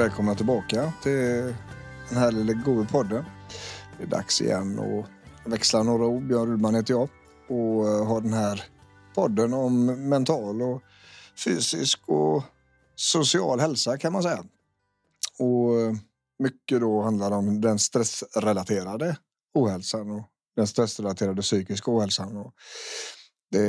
[0.00, 1.54] Välkomna tillbaka till
[2.08, 3.24] den här lilla goda podden.
[3.98, 6.22] Det är dags igen att växla några ord.
[6.22, 7.08] Björn Rudman heter jag
[7.48, 8.64] och eh, har den här
[9.14, 10.82] podden om mental och
[11.44, 12.42] fysisk och
[12.94, 14.44] social hälsa kan man säga.
[15.38, 15.92] Och eh,
[16.38, 19.16] mycket då handlar om den stressrelaterade
[19.54, 20.24] ohälsan och
[20.56, 22.36] den stressrelaterade psykiska ohälsan.
[22.36, 22.54] Och
[23.50, 23.60] det,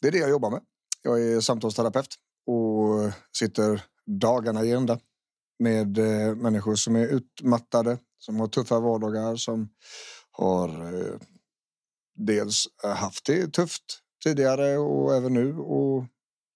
[0.00, 0.60] det är det jag jobbar med.
[1.02, 2.14] Jag är samtalsterapeut
[2.46, 4.98] och sitter dagarna i ända
[5.58, 9.68] med eh, människor som är utmattade, som har tuffa vardagar, som
[10.30, 11.20] har eh,
[12.14, 13.82] dels eh, haft det tufft
[14.24, 16.04] tidigare och även nu och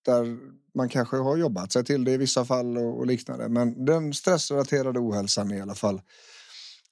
[0.05, 0.39] där
[0.75, 3.49] man kanske har jobbat sig till det i vissa fall och, och liknande.
[3.49, 6.03] Men den stressrelaterade ohälsan är i alla fall,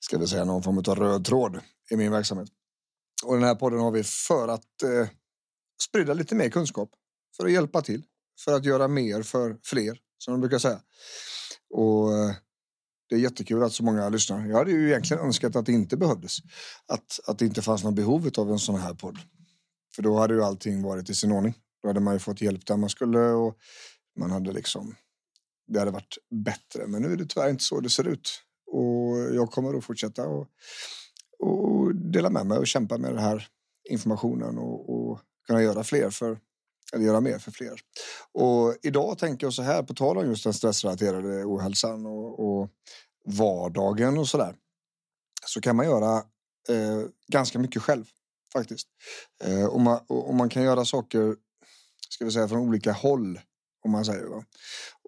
[0.01, 2.49] ska vi säga, någon form av röd tråd i min verksamhet.
[3.25, 5.09] Och den här podden har vi för att eh,
[5.83, 6.91] sprida lite mer kunskap,
[7.37, 8.03] för att hjälpa till,
[8.45, 10.81] för att göra mer för fler, som de brukar säga.
[11.71, 12.35] Och eh,
[13.09, 14.47] det är jättekul att så många lyssnar.
[14.47, 16.39] Jag hade ju egentligen önskat att det inte behövdes.
[16.87, 19.19] Att, att det inte fanns något behov av en sån här podd.
[19.95, 21.55] För då hade ju allting varit i sin ordning.
[21.83, 23.57] Då hade man ju fått hjälp där man skulle och
[24.17, 24.95] man hade liksom...
[25.67, 26.87] Det hade varit bättre.
[26.87, 28.43] Men nu är det tyvärr inte så det ser ut.
[28.67, 30.49] Och jag kommer att fortsätta och,
[31.39, 33.49] och dela med mig och kämpa med den här
[33.91, 36.39] informationen och, och kunna göra fler för
[36.93, 37.81] eller göra mer för fler.
[38.33, 42.71] Och idag tänker jag så här på tal om just den stressrelaterade ohälsan och, och
[43.25, 44.57] vardagen och så där.
[45.47, 46.17] Så kan man göra
[46.69, 48.05] eh, ganska mycket själv
[48.53, 48.89] faktiskt.
[49.45, 51.37] Eh, och, man, och, man kan göra saker
[52.11, 53.41] ska vi säga, från olika håll
[53.85, 54.27] om man säger.
[54.27, 54.45] Va?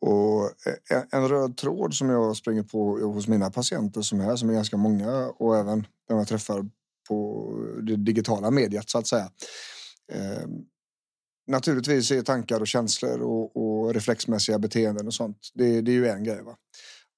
[0.00, 4.36] Och eh, en, en röd tråd som jag springer på hos mina patienter som är,
[4.36, 6.70] som är ganska många och även när jag träffar
[7.08, 7.50] på
[7.82, 9.30] det digitala mediet så att säga.
[10.12, 10.46] Eh,
[11.50, 15.50] naturligtvis är tankar och känslor och, och reflexmässiga beteenden och sånt.
[15.54, 16.42] Det, det är ju en grej.
[16.42, 16.56] Va?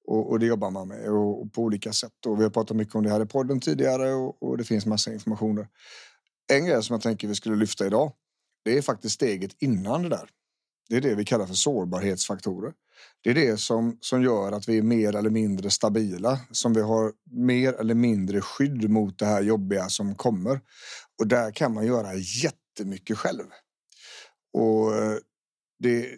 [0.07, 2.25] Och, och, det jobbar man med och, och, på olika sätt.
[2.27, 4.85] Och vi har pratat mycket om det här i podden tidigare och, och det finns
[4.85, 5.67] massa informationer.
[6.53, 8.11] En grej som jag tänker vi skulle lyfta idag.
[8.65, 10.29] Det är faktiskt steget innan det där.
[10.89, 12.73] Det är det vi kallar för sårbarhetsfaktorer.
[13.23, 16.81] Det är det som, som gör att vi är mer eller mindre stabila, som vi
[16.81, 20.61] har mer eller mindre skydd mot det här jobbiga som kommer.
[21.19, 23.45] Och där kan man göra jättemycket själv.
[24.53, 25.17] Och eh,
[25.79, 26.17] det,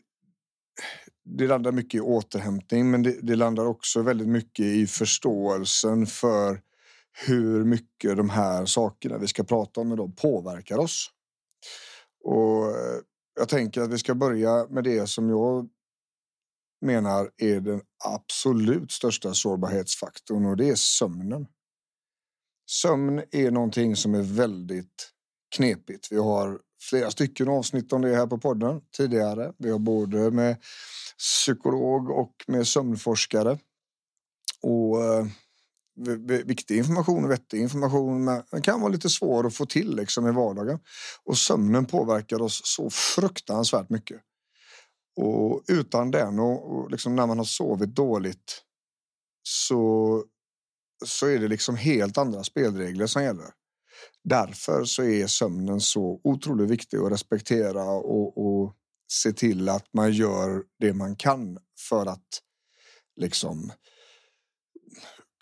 [1.25, 6.61] det landar mycket i återhämtning, men det, det, landar också väldigt mycket i förståelsen för
[7.27, 11.09] hur mycket de här sakerna vi ska prata om idag påverkar oss.
[12.23, 13.01] Och eh,
[13.35, 15.69] jag tänker att vi ska börja med det som jag
[16.81, 21.47] menar är den absolut största sårbarhetsfaktorn och det är sömnen.
[22.71, 25.11] Sömn är någonting som är väldigt
[25.55, 26.11] knepigt.
[26.11, 26.59] Vi har
[26.89, 29.53] flera stycken avsnitt om det här på podden tidigare.
[29.57, 30.57] Vi har både med
[31.17, 33.57] psykolog och med sömnforskare.
[34.61, 35.25] Och eh,
[36.45, 40.27] viktig information och vettig information men den kan vara lite svår att få till liksom
[40.27, 40.79] i vardagen.
[41.23, 44.21] Och sömnen påverkar oss så fruktansvärt mycket.
[45.15, 48.61] Och utan den och, och liksom när man har sovit dåligt
[49.43, 50.23] så,
[51.05, 53.51] så är det liksom helt andra spelregler som gäller.
[54.23, 58.75] Därför så är sömnen så otroligt viktig att respektera och, och
[59.11, 61.57] se till att man gör det man kan
[61.89, 62.41] för att
[63.15, 63.71] liksom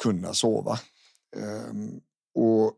[0.03, 0.79] kunna sova.
[1.35, 2.01] Ehm,
[2.35, 2.73] och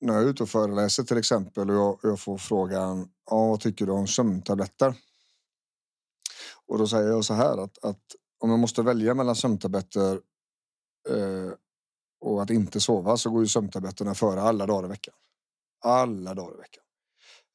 [0.00, 3.60] när jag är ute och föreläser till exempel och jag, jag får frågan ja, vad
[3.60, 4.94] tycker du om sömntabletter?
[6.66, 8.02] Och då säger jag så här att, att
[8.38, 10.20] om jag måste välja mellan sömntabletter
[11.08, 11.52] eh,
[12.20, 15.14] och att inte sova så går ju sömntabletterna före alla dagar i veckan.
[15.80, 16.84] Alla dagar i veckan.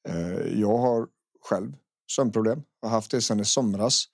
[0.08, 1.08] Eh, jag har
[1.42, 1.74] själv
[2.12, 2.64] sömnproblem.
[2.82, 4.06] Jag har haft det sedan i somras.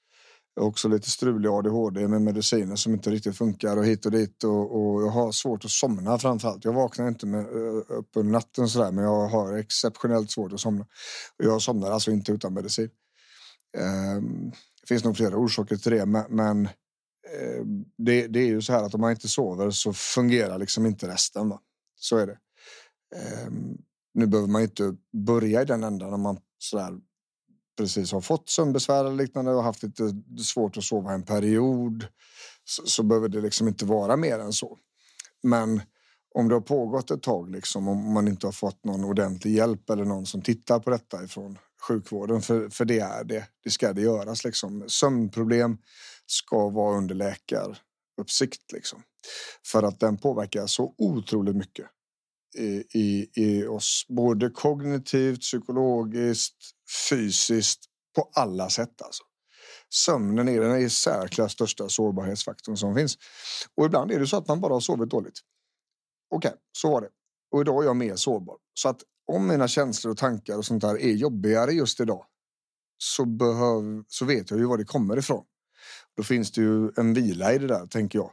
[0.60, 4.76] Också lite strulig ADHD med mediciner som inte riktigt funkar och hit och dit och,
[4.76, 6.66] och jag har svårt att somna framförallt.
[6.66, 10.60] Jag vaknar inte med, eh, upp under natten sådär men jag har exceptionellt svårt att
[10.60, 10.86] somna.
[11.38, 12.90] Jag somnar alltså inte utan medicin.
[13.78, 17.66] Ehm, det finns nog flera orsaker till det men, eh,
[17.98, 21.08] det, det, är ju så här att om man inte sover så fungerar liksom inte
[21.08, 21.50] resten.
[21.50, 21.60] Va?
[21.96, 22.38] Så är det.
[23.16, 23.78] Ehm,
[24.14, 27.00] nu behöver man inte börja i den ändan när man sådär
[27.78, 30.04] precis har fått sömnbesvär eller liknande och haft lite
[30.44, 32.08] svårt att sova en period
[32.66, 34.78] så, så behöver det liksom inte vara mer än så.
[35.44, 35.82] Men
[36.36, 39.90] om det har pågått ett tag, liksom, om man inte har fått någon ordentlig hjälp
[39.90, 43.48] eller någon som tittar på detta ifrån sjukvården, för, för det är det.
[43.64, 44.44] Det ska det göras.
[44.44, 44.84] Liksom.
[44.88, 45.78] Sömnproblem
[46.26, 48.72] ska vara under läkaruppsikt.
[48.72, 49.04] Liksom.
[49.66, 51.86] För att den påverkar så otroligt mycket
[52.56, 54.06] i, i, oss.
[54.10, 56.56] Både kognitivt, psykologiskt,
[57.10, 59.02] fysiskt, på alla sätt.
[59.02, 59.24] Alltså.
[59.90, 63.18] Sömnen är den i särklass största sårbarhetsfaktorn som finns.
[63.76, 65.40] Och ibland är det så att man bara har sovit dåligt.
[66.36, 67.10] Okej, okay, så var det.
[67.52, 68.58] Och idag är jag mer sårbar.
[68.74, 72.26] Så att om mina känslor och tankar och sånt där är jobbigare just idag
[72.98, 75.46] så, behöv, så vet jag ju var det kommer ifrån.
[76.18, 78.32] Då finns det ju en vila i det där, tänker jag.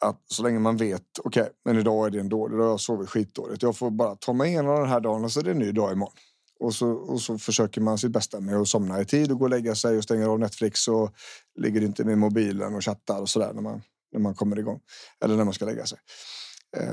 [0.00, 2.80] Att så länge man vet, okej, okay, men idag är det en dålig dag, jag
[2.80, 3.62] sover skitdåligt.
[3.62, 5.72] Jag får bara ta mig igenom den här dagen och så är det en ny
[5.72, 6.14] dag imorgon.
[6.60, 9.44] Och så, och så försöker man sitt bästa med att somna i tid och gå
[9.44, 11.14] och lägga sig och stänga av Netflix och
[11.60, 13.82] ligger inte med mobilen och chattar och sådär när man,
[14.12, 14.80] när man kommer igång.
[15.24, 15.98] Eller när man ska lägga sig.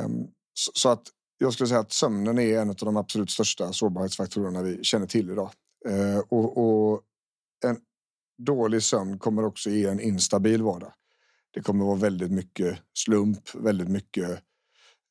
[0.05, 1.03] Um, så, så, att
[1.37, 5.29] jag skulle säga att sömnen är en av de absolut största sårbarhetsfaktorerna vi känner till
[5.29, 5.51] idag.
[5.89, 7.01] Uh, och, och
[7.65, 7.77] en
[8.45, 10.93] dålig sömn kommer också ge en instabil vardag.
[11.53, 14.29] Det kommer vara väldigt mycket slump, väldigt mycket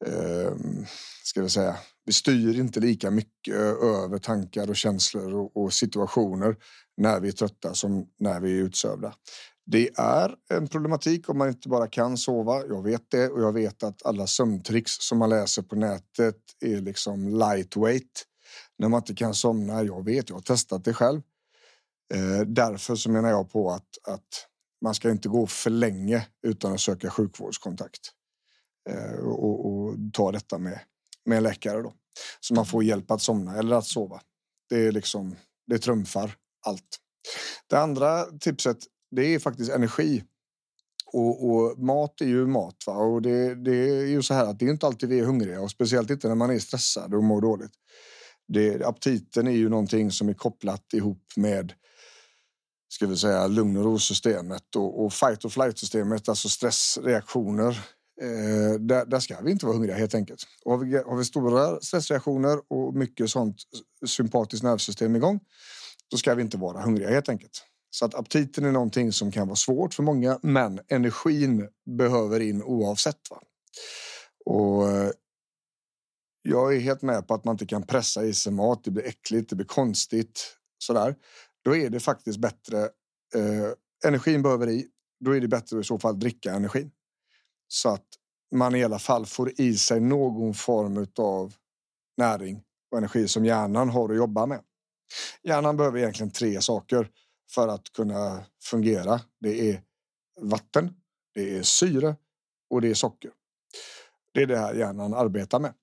[0.07, 0.55] eh,
[1.25, 6.57] ska vi säga, vi styr inte lika mycket över tankar och känslor och, och, situationer
[6.97, 9.15] när vi är trötta som när vi är utsövda.
[9.67, 12.67] Det är en problematik om man inte bara kan sova.
[12.67, 16.81] Jag vet det och jag vet att alla sömntricks som man läser på nätet är
[16.81, 18.27] liksom lightweight
[18.79, 19.83] när man inte kan somna.
[19.83, 21.21] Jag vet, jag har testat det själv.
[22.15, 24.47] Eh, därför så menar jag på att, att
[24.81, 28.01] man ska inte gå för länge utan att söka sjukvårdskontakt
[28.91, 30.81] eh, och, och ta detta med,
[31.25, 31.95] med en läkare då.
[32.41, 34.21] Så man får hjälp att somna eller att sova.
[34.69, 35.37] Det är liksom,
[35.67, 36.37] det trumfar
[36.67, 36.99] allt.
[37.67, 38.79] Det andra tipset,
[39.11, 40.25] det är faktiskt energi.
[41.13, 42.77] Och, och, mat är ju mat.
[42.87, 42.93] Va?
[42.93, 45.61] Och det, det, är ju så här att det är inte alltid vi är hungriga
[45.61, 47.73] och speciellt inte när man är stressad och mår dåligt.
[48.49, 51.73] Det, aptiten är ju någonting som är kopplat ihop med
[52.93, 57.71] ska vi säga, lugn och ro-systemet och, och fight och flight-systemet, alltså stressreaktioner.
[58.23, 60.43] Eh, där, där, ska vi inte vara hungriga helt enkelt.
[60.65, 63.57] Och har, vi, har vi stora stressreaktioner och mycket sånt
[64.07, 65.41] sympatiskt nervsystem igång,
[66.11, 67.65] då ska vi inte vara hungriga helt enkelt.
[67.91, 72.63] Så att aptiten är någonting som kan vara svårt för många, men energin behöver in
[72.63, 73.31] oavsett.
[73.31, 73.41] Va?
[74.45, 75.11] Och eh,
[76.43, 78.85] jag är helt med på att man inte kan pressa i sig mat.
[78.85, 81.15] Det blir äckligt, det blir konstigt sådär
[81.65, 82.83] då är det faktiskt bättre.
[83.35, 83.73] Eh,
[84.07, 84.87] energin behöver i.
[85.21, 86.91] Då är det bättre att i så fall dricka energin
[87.69, 88.07] så att
[88.55, 91.55] man i alla fall får i sig någon form av
[92.17, 94.61] näring och energi som hjärnan har att jobba med.
[95.43, 97.11] Hjärnan behöver egentligen tre saker
[97.55, 99.21] för att kunna fungera.
[99.41, 99.83] Det är
[100.41, 100.95] vatten,
[101.35, 102.17] det är syre
[102.71, 103.31] och det är socker.
[104.35, 105.75] Det är det här hjärnan arbetar med.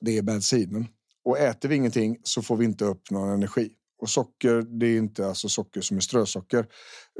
[0.00, 0.86] Det är bensinen
[1.24, 3.74] och äter vi ingenting så får vi inte upp någon energi.
[4.00, 6.66] Och socker, det är inte alltså socker som är strösocker,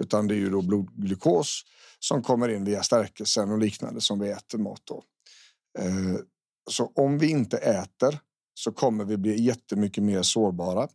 [0.00, 1.62] utan det är ju då blodglukos
[1.98, 4.82] som kommer in via stärkelsen och liknande som vi äter mat.
[4.84, 5.02] Då.
[5.78, 6.20] Eh,
[6.70, 8.18] så om vi inte äter
[8.54, 10.88] så kommer vi bli jättemycket mer sårbara.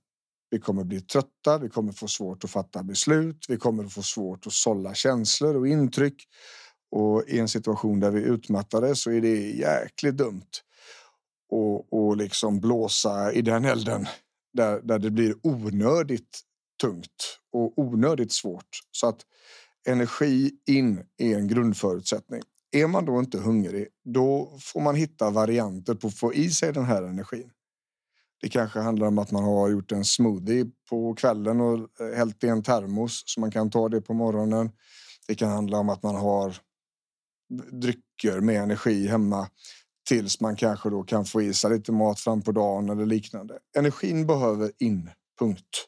[0.49, 4.47] Vi kommer bli trötta, vi kommer få svårt att fatta beslut, vi kommer få svårt
[4.47, 6.23] att sålla känslor och intryck.
[6.91, 10.51] Och i en situation där vi är utmattade så är det jäkligt dumt
[11.49, 14.07] och, och liksom blåsa i den elden
[14.55, 16.39] där, där det blir onödigt
[16.81, 18.79] tungt och onödigt svårt.
[18.91, 19.21] Så att
[19.87, 22.41] energi in är en grundförutsättning.
[22.71, 26.73] Är man då inte hungrig, då får man hitta varianter på att få i sig
[26.73, 27.49] den här energin.
[28.41, 32.43] Det kanske handlar om att man har gjort en smoothie på kvällen och eh, hällt
[32.43, 34.71] i en termos så man kan ta det på morgonen.
[35.27, 36.57] Det kan handla om att man har
[37.71, 39.49] drycker med energi hemma
[40.07, 43.59] tills man kanske då kan få i sig lite mat fram på dagen eller liknande.
[43.77, 45.09] Energin behöver in,
[45.39, 45.87] punkt.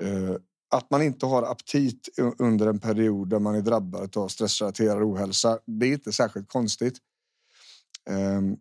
[0.00, 0.36] Eh,
[0.70, 2.08] att man inte har aptit
[2.38, 6.98] under en period där man är drabbad av stressrelaterad ohälsa, det är inte särskilt konstigt.
[8.10, 8.56] Ehm,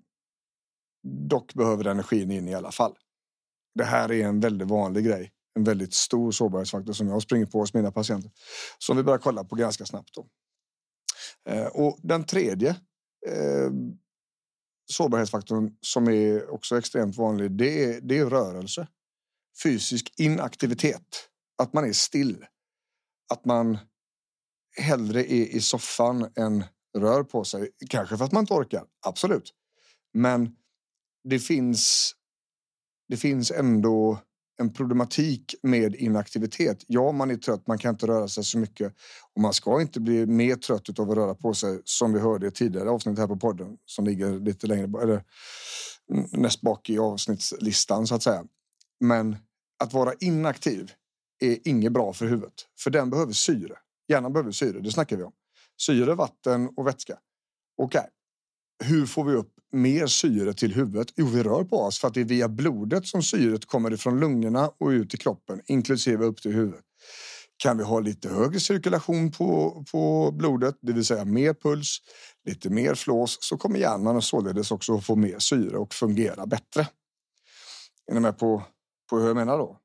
[1.04, 2.96] dock behöver energin in i alla fall.
[3.76, 7.60] Det här är en väldigt vanlig grej, en väldigt stor sårbarhetsfaktor som jag springer på
[7.60, 8.32] hos mina patienter
[8.78, 10.10] som vi börjar kolla på ganska snabbt.
[10.16, 10.28] Då.
[11.50, 12.76] Eh, och den tredje
[13.28, 13.98] ehm,
[14.92, 18.88] sårbarhetsfaktorn som är också extremt vanlig, det är, det är rörelse.
[19.64, 21.30] Fysisk inaktivitet.
[21.58, 22.46] Att man är still.
[23.34, 23.78] Att man
[24.78, 26.64] hellre är i soffan än
[26.98, 27.70] rör på sig.
[27.90, 29.54] Kanske för att man inte orkar, absolut.
[30.14, 30.56] Men
[31.24, 32.14] det finns
[33.08, 34.20] det finns ändå
[34.58, 36.84] en problematik med inaktivitet.
[36.88, 38.94] Ja, man är trött, man kan inte röra sig så mycket
[39.36, 42.48] och man ska inte bli mer trött av att röra på sig som vi hörde
[42.48, 45.24] i tidigare avsnitt här på podden som ligger lite längre eller
[46.12, 48.44] mm, näst bak i avsnittslistan så att säga.
[49.00, 49.36] Men
[49.80, 50.92] att vara inaktiv
[51.40, 53.78] är inget bra för huvudet, för den behöver syre.
[54.08, 55.34] Hjärnan behöver syre, det snackar vi om.
[55.82, 57.18] Syre, vatten och vätska.
[57.78, 58.12] Okej, okay
[58.84, 61.08] hur får vi upp mer syre till huvudet?
[61.16, 64.20] Jo, vi rör på oss för att det är via blodet som syret kommer ifrån
[64.20, 66.84] lungorna och ut i kroppen, inklusive upp till huvudet.
[67.58, 71.98] Kan vi ha lite högre cirkulation på, på blodet, det vill säga mer puls,
[72.46, 76.88] lite mer flås, så kommer hjärnan således också få mer syre och fungera bättre.
[78.08, 78.64] Är ni med på,
[79.10, 79.78] på hur jag menar då?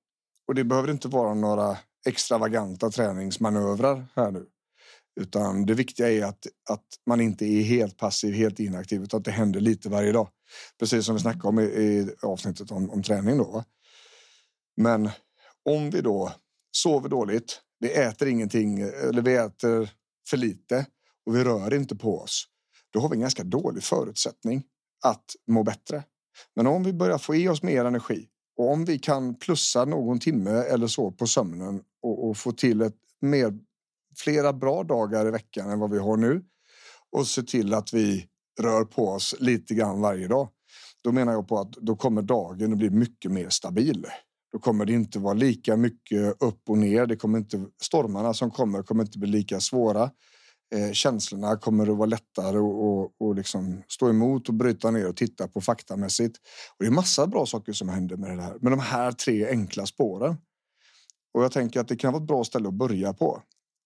[0.48, 4.46] Och det behöver inte vara några extravaganta träningsmanövrar här nu.
[5.20, 9.24] Utan det viktiga är att, att man inte är helt passiv, helt inaktiv, utan att
[9.24, 10.28] det händer lite varje dag.
[10.78, 13.38] Precis som vi snackade om i, i avsnittet om, om träning.
[13.38, 13.64] Då,
[14.76, 15.10] Men
[15.64, 16.32] om vi då
[16.76, 19.90] sover dåligt, vi äter ingenting eller vi äter
[20.28, 20.86] för lite
[21.26, 22.44] och vi rör inte på oss,
[22.92, 24.62] då har vi en ganska dålig förutsättning
[25.04, 26.04] att må bättre.
[26.56, 30.20] Men om vi börjar få i oss mer energi och om vi kan plussa någon
[30.20, 33.58] timme eller så på sömnen och, och få till ett mer
[34.16, 36.42] flera bra dagar i veckan än vad vi har nu
[37.12, 38.26] och se till att vi
[38.60, 40.48] rör på oss lite grann varje dag.
[41.04, 44.06] Då menar jag på att då kommer dagen att bli mycket mer stabil.
[44.52, 47.06] Då kommer det inte vara lika mycket upp och ner.
[47.06, 50.10] Det kommer inte stormarna som kommer kommer inte bli lika svåra.
[50.74, 55.16] Eh, känslorna kommer att vara lättare och, och, liksom stå emot och bryta ner och
[55.16, 56.36] titta på faktamässigt.
[56.78, 58.58] Och det är massa bra saker som händer med det här.
[58.60, 60.36] Med de här tre enkla spåren.
[61.34, 63.42] Och jag tänker att det kan vara ett bra ställe att börja på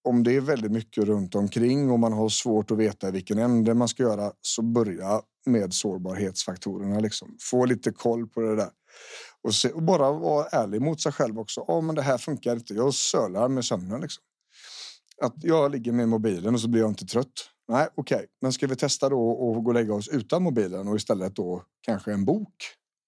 [0.06, 3.74] om det är väldigt mycket runt omkring och man har svårt att veta vilken ände
[3.74, 7.00] man ska göra så börja med sårbarhetsfaktorerna.
[7.00, 7.36] Liksom.
[7.50, 8.70] Få lite koll på det där.
[9.42, 11.64] Och, se, och bara vara ärlig mot sig själv också.
[11.68, 12.74] Ja, men det här funkar inte.
[12.74, 14.00] Jag sölar med sömnen.
[14.00, 14.22] Liksom.
[15.22, 17.50] Att jag ligger med mobilen och så blir jag inte trött.
[17.68, 18.16] Nej, okej.
[18.16, 18.26] Okay.
[18.42, 21.62] Men ska vi testa då och gå och lägga oss utan mobilen och istället då
[21.82, 22.54] kanske en bok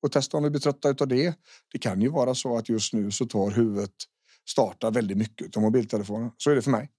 [0.02, 1.35] och testa om vi blir trötta av det.
[1.73, 3.95] Det kan ju vara så att just nu så tar huvudet
[4.50, 6.31] startar väldigt mycket av mobiltelefonen.
[6.37, 6.90] Så är det för mig.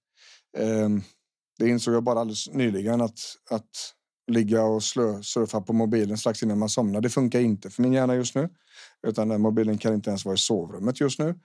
[0.58, 1.02] Ehm,
[1.58, 3.94] det insåg jag bara alldeles nyligen att, att
[4.30, 7.00] ligga och slö, surfa på mobilen strax innan man somnar.
[7.00, 8.48] Det funkar inte för min hjärna just nu.
[9.06, 11.40] Utan den mobilen kan inte ens vara i sovrummet just nu.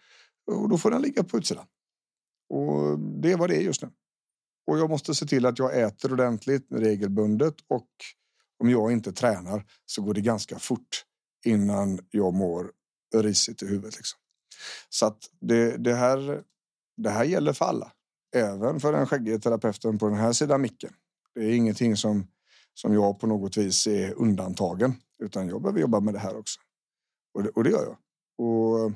[0.52, 1.66] Och då får den ligga på utsidan.
[2.50, 3.90] Och det är vad det är just nu.
[4.68, 7.90] Och jag måste se till att jag äter ordentligt regelbundet och
[8.60, 11.06] om jag inte tränar så går det ganska fort
[11.46, 12.72] innan jag mår
[13.16, 13.96] risigt i huvudet.
[13.96, 14.20] Liksom.
[14.90, 16.44] Så att det, det, här,
[16.98, 17.92] det här gäller för alla.
[18.36, 20.94] Även för den skäggige terapeuten på den här sidan micken.
[21.36, 22.28] Det är ingenting som,
[22.74, 24.94] som jag på något vis är undantagen.
[25.24, 26.60] Utan jag behöver jobba med det här också.
[27.34, 27.98] Och det, och det gör jag.
[28.38, 28.92] Och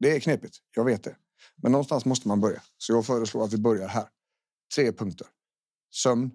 [0.00, 1.16] det är knepigt, jag vet det.
[1.56, 2.62] Men någonstans måste man börja.
[2.78, 4.08] Så jag föreslår att vi börjar här.
[4.74, 5.26] Tre punkter.
[5.90, 6.30] Sömn,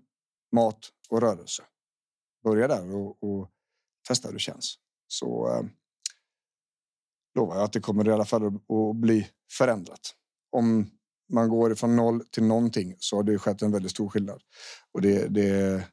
[0.51, 0.79] mat
[1.09, 1.63] och rörelse.
[2.43, 3.49] Börja där och, och
[4.07, 4.75] testa hur det känns.
[5.07, 5.63] Så eh,
[7.37, 9.27] lovar jag att det kommer i alla fall att bli
[9.57, 10.13] förändrat.
[10.51, 10.89] Om
[11.33, 14.41] man går från noll till någonting så har det skett en väldigt stor skillnad
[14.93, 15.83] och det, det,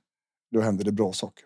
[0.50, 1.44] då händer det bra saker.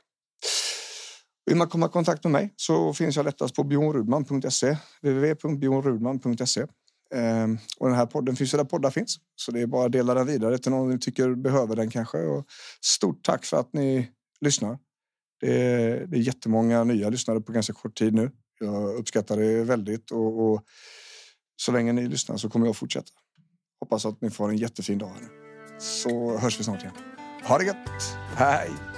[1.46, 6.66] Vill man komma i kontakt med mig så finns jag lättast på bjornrudman.se www.bjornrudman.se
[7.14, 9.16] ehm, och den här podden finns där poddar finns.
[9.36, 12.18] Så det är bara att dela den vidare till någon ni tycker behöver den kanske.
[12.18, 12.46] Och
[12.84, 14.78] stort tack för att ni lyssnar.
[15.40, 18.30] Det är, det är jättemånga nya lyssnare på ganska kort tid nu.
[18.60, 20.62] Jag uppskattar det väldigt och, och
[21.56, 23.12] så länge ni lyssnar så kommer jag fortsätta.
[23.80, 25.08] Hoppas att ni får en jättefin dag.
[25.08, 25.28] Här.
[25.78, 26.94] Så hörs vi snart igen.
[27.44, 28.16] Ha det gött!
[28.36, 28.97] Hej!